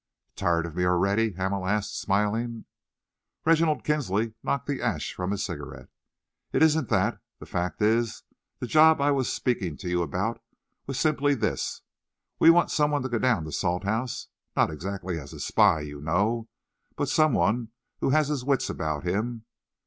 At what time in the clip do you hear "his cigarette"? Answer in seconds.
5.29-5.89